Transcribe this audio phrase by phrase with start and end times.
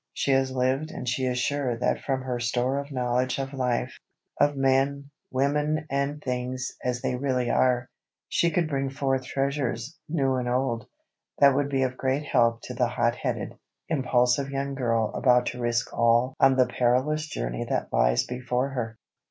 [0.13, 4.57] She has lived and she is sure that from her store of knowledge of life—of
[4.57, 10.87] men, women and things as they really are—she could bring forth treasures, new and old,
[11.37, 13.53] that would be of great help to the hot headed,
[13.89, 18.97] impulsive young girl about to risk all on the perilous journey that lies before her.